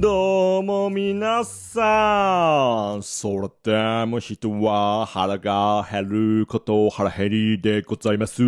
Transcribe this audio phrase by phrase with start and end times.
[0.00, 3.02] どうも皆さん。
[3.02, 8.44] それでも人は腹が減ること腹減りでございます。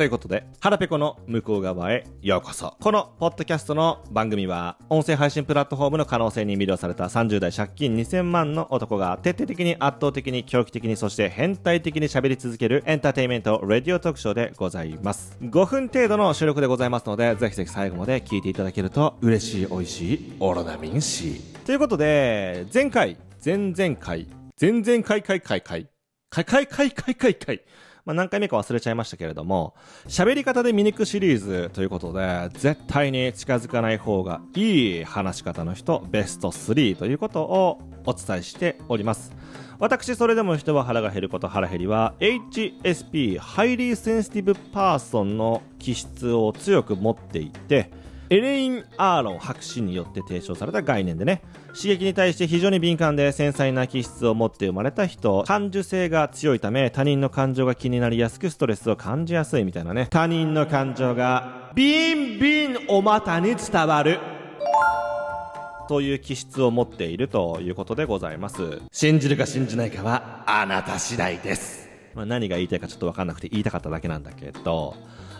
[0.00, 2.74] ということで、腹ペコの向こう側へようこそ。
[2.80, 15.36] このポッドキャストの番組は、音声配信プラットフォームの可能性に魅了された30代借金2000万の男が徹底的に圧倒的に狂気的にそして変態的に喋り続けるエンターテインメント、レディオ特賞でございます。
[15.42, 19.99] 5分程度の収録でございますので、ぜひぜひ最後まで聞いていただけると嬉しい、美味しい、
[20.40, 21.42] オロナミン C。
[21.66, 24.26] ということで、前回、前々回、
[24.58, 25.88] 前々回回回回、
[26.30, 27.60] 回回回回回回、
[28.06, 29.74] まあ、何回目か忘れちゃいましたけれども、
[30.06, 39.32] 喋り方で見抜くシリーズということで、絶対に近づかない方がいい話し方の人、ベスト3ということをお伝えしております。
[39.78, 47.90] 私、それでも人は腹が減ること腹減りは、HSP、ハイリーセンシティブパーソンの気質を強く持っていて、
[48.32, 51.42] エレイン・アーロン博士によって提唱された概念でね、
[51.74, 60.06] 刺激に対して非常に敏感で繊細な気質を持って生まれた人、感受性が強いため他人の感情が気になりやすくストレスを感じやすいみたいなね。
[60.10, 64.20] 他人の感情がビンビンお股に伝わる。
[65.88, 68.80] という気質を持っているということでございます。
[68.92, 71.88] 信じるか信じないかはあなた次第です。
[72.14, 74.94] まあ、何が言いたいかちょっとわかんなくて言いたかっただけなんだけど、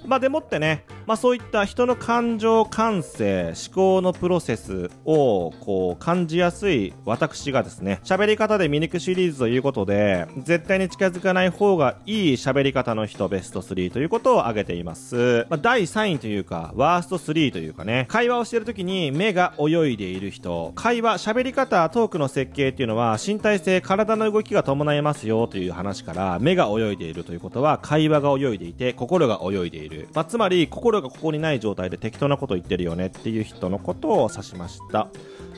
[0.06, 15.46] まあでもってね、まあそういった人の感情感性、思考のプロセスをこう感じやすい私がですね、喋り方で見抜くシリーズということで、絶対に近づかない方がいい喋り方の人ベスト3ということを挙げています。
[15.48, 29.89] まあ第3位というか、ワースト3というかね、会話をしている時に目が泳いでいる人、会話、喋り方、トークの設計っていうのは身体性、体の動きが伴いますよという話から、目が泳いでいるということは会話が泳いでいて、心が泳いでいる。
[30.14, 35.08] まあ、つまり、心がここにない状態で適当なこと言ってるよねっていう人のことを指しました。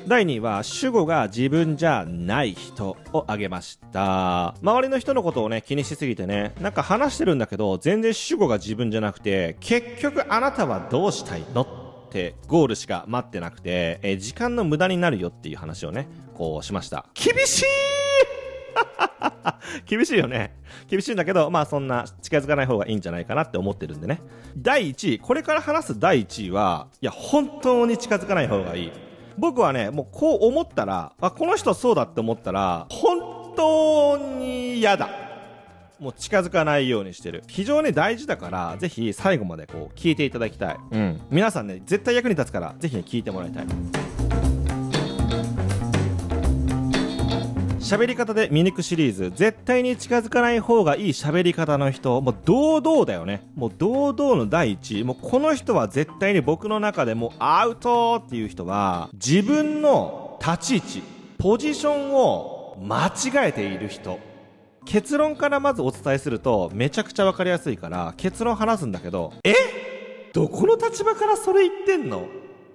[0.06, 4.54] 第2位は主語が自分じゃない人を挙げました。
[4.62, 17.06] 周りの人のことをね、気にしすぎてね、なんか話してるんだけど、全然主語が自分じゃなくて、結局あなたはどうしたいのってゴールしか待ってなくて、え時間の無駄になるよっていう話をね、こうしました。
[17.15, 18.02] 厳しい
[19.87, 20.55] 厳しいよね。
[20.88, 24.21] 厳しいんだけど、まあそんな近づかない方がいいんじゃないかなって思ってるんでね。
[24.56, 28.93] 第1位、これから話す第1位は、いや、本当に近づかない方がいい。
[29.38, 35.09] 僕はね、もうこう思ったら、あ、この人そうだって思ったら、本当に嫌だ。
[35.99, 37.44] もう近づかないようにしてる。
[37.47, 40.77] 非常に大事だから、ぜひ最後までこう聞いていただきたい。
[40.91, 41.21] うん。
[41.31, 44.02] 皆さんね、絶対役に立つから、ぜひね、聞いてもらいたい。
[47.92, 49.30] 喋り方で見抜くシリーズ。
[49.36, 52.19] 絶対に近づかない方がいい喋り方の人。
[52.22, 53.47] もう堂々だよね。
[53.54, 55.04] もう堂々の第一。
[55.04, 61.03] もうこの人は絶対に僕の中でもうアウトっていう人は自分の立ち位置
[61.36, 64.19] ポジションを間違えている人。
[64.86, 69.53] 結論からまずお伝えするとめちゃくちゃわかりやすいから結論話すんだけどえ？
[70.32, 72.26] どこの立場からそれ言ってんの？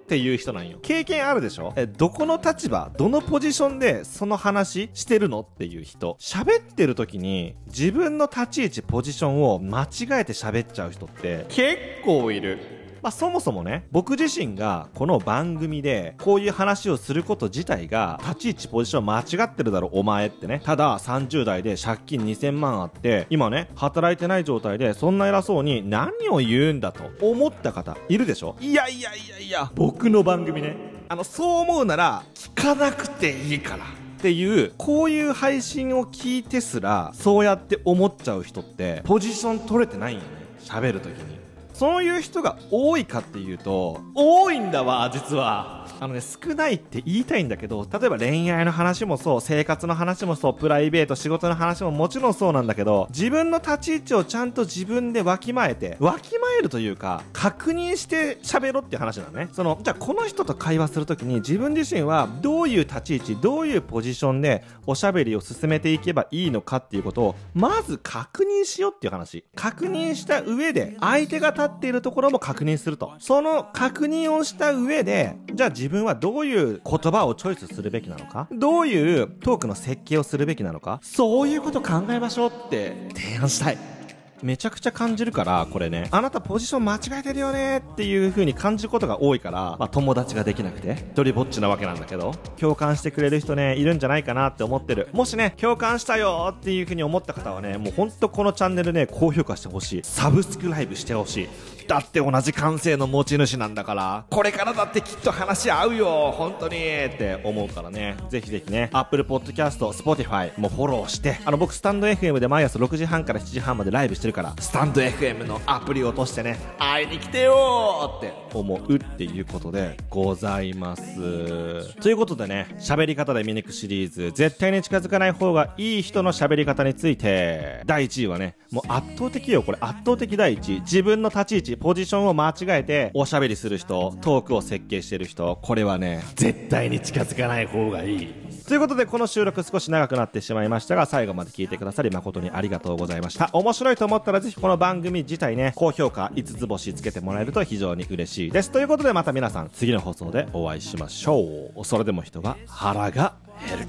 [0.08, 0.78] っていう人なんよ。
[0.80, 1.74] 経験あるでしょ？
[1.76, 6.16] え、どこの立場、どのポジションでその話してるのっていう人。
[6.18, 11.76] 喋ってる時に自分の立ち位置、ポジションを間違えて喋っちゃう人って結
[12.06, 12.77] 構いる。
[13.00, 20.60] まあ、そもそもね、僕自身がこの番組でこういう話をすること自体が立ち位置ポジション間違ってるだろお前ってね。
[20.64, 28.56] ただ30代で借金2000万あって、今ね、働いてない状態でそんな偉そうに何を言うんだと思った方いるでしょ？
[28.60, 30.76] いやいやいやいや、僕の番組ね。
[31.08, 33.84] あの、そう思うなら聞かなくていいから。
[34.18, 40.28] っていう、こういう配信を聞いてすら、そうやって思っちゃう人って、ポジション取れてないんよね。
[40.58, 41.37] 喋るときに。
[41.78, 45.77] そういう人が多いかっていうと、多いんだわ、実は。
[46.00, 59.48] あのね、少ないって言いたいんだけど、例えば恋愛の話もそう、生活の話もそう、プライベート、仕事の話ももちろんそうなんだけど、自分の立ち位置をちゃんと自分でわきまえて、わきまえるというか、確認して喋ろっていう話なのね。
[59.52, 69.44] その、じゃあこの人と会話するときに自分自身はどういう立ち位置、どういうポジションでおしゃべりを進めていけばいいのかっていうことを、まず確認しようっていう話。
[69.56, 73.14] 確認した上で、相手が立っているところも確認すると。
[73.18, 78.48] その確認をした上で、じゃあ自分はどういう言葉をチョイスするべきなのか？
[78.52, 81.00] どういうトークの設計をするべきなのか？
[81.02, 83.97] そういうこと考えましょうって提案したい。
[84.42, 86.08] めちゃくちゃ感じるから、これね。
[86.10, 95.08] あなたポジション間違えてるよねっていう風に感じることが多いから、まあ友達ができなくて、一人ぼっちなわけなんだけど、共感してくれる人ね、いるんじゃないかなって思ってる。
[95.12, 100.00] もしね、共感したよっていう風に思った方はね、もうほんとこのチャンネルね、高評価してほしい。
[100.04, 101.48] サブスクライブしてほしい。
[101.88, 114.54] だって同じ感性の持ち主なんだからこれからだってきっと話合うよ本当にって思うからねぜひぜひね Apple Podcast Spotify もフォローしてあの僕スタンド FM で毎朝6時半から7時半までライブしてるから。
[114.60, 118.32] スタンド FM のアプリを落としてね会いに来てよって。
[118.54, 121.94] 思うっていうことでございます。
[122.00, 129.78] ということでね喋り方で見抜くシリーズ絶対に近づかない方がいい人の喋り方について第1位はねもう圧倒的よこれ。
[129.80, 130.80] 圧倒的第一位。
[130.80, 135.58] 自分の立ち位置ポジションを間違えておしゃべりする人トークを設計してる人。
[135.62, 138.34] これはね絶対に近づかない方がいい
[138.68, 143.48] ということでこの収録少し長くなってしまいましたが最後まで聞いてくださり誠にありがとうございました。
[143.54, 148.70] 面白いと思ったらぜひこの番組自体ね高評価5つ星つけてもらえると非常に嬉しいです。
[148.70, 151.82] ということでまた皆さん次の放送でお会いしましょう。
[151.82, 153.32] それでも人は腹が
[153.66, 153.86] 減る。